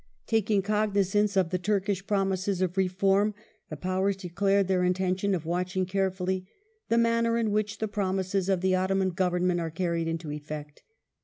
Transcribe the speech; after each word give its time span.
Taking 0.25 0.63
cognizance 0.63 1.37
of 1.37 1.51
the 1.51 1.59
Turkish 1.59 2.07
promises 2.07 2.59
of 2.59 2.75
re 2.75 2.87
form 2.87 3.35
the 3.69 3.77
Powers 3.77 4.17
declaied 4.17 4.65
their 4.65 4.83
intention 4.83 5.35
of 5.35 5.45
watching 5.45 5.85
carefully 5.85 6.47
'* 6.67 6.89
the 6.89 6.97
manner 6.97 7.37
in 7.37 7.51
which 7.51 7.77
the 7.77 7.87
promises 7.87 8.49
of 8.49 8.61
the 8.61 8.73
Ottoman 8.73 9.11
Government 9.11 9.59
are 9.59 9.69
carried 9.69 10.07
into 10.07 10.31
effect 10.31 10.81